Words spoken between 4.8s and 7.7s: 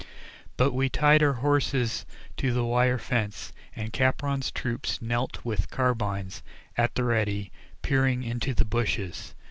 knelt with carbines at the "Ready,"